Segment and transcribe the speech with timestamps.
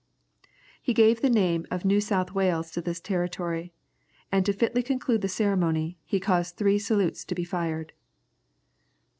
[0.81, 3.71] He gave the name of New South Wales to this territory,
[4.31, 7.93] and to fitly conclude the ceremony, he caused three salutes to be fired.